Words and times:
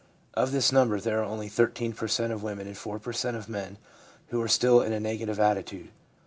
Of 0.33 0.51
this 0.51 0.71
number 0.71 0.99
there 0.99 1.19
are 1.19 1.23
only 1.25 1.47
13 1.47 1.93
per 1.93 2.07
cent, 2.07 2.33
of 2.33 2.41
women 2.41 2.65
and 2.65 2.75
4 2.75 2.97
per 2.97 3.13
cent, 3.13 3.37
of 3.37 3.47
men 3.47 3.77
who 4.29 4.41
are 4.41 4.47
still 4.47 4.81
in 4.81 4.93
a 4.93 4.99
negative 4.99 5.39
attitude. 5.39 5.89